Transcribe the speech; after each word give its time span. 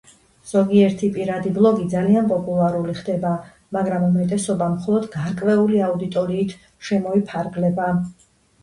ზოგიერთი 0.51 1.09
პირადი 1.17 1.51
ბლოგი 1.57 1.85
ძალიან 1.95 2.31
პოპულარული 2.31 2.95
ხდება, 3.01 3.35
მაგრამ 3.79 4.09
უმეტესობა 4.09 4.71
მხოლოდ 4.79 5.07
გარკვეული 5.19 5.87
აუდიტორიით 5.91 6.59
შემოიფარგლება. 6.91 7.95